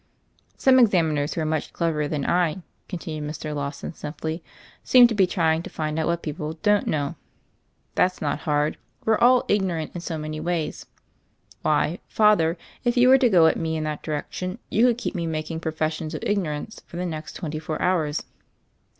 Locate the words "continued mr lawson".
2.89-3.93